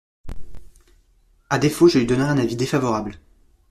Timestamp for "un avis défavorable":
2.31-3.19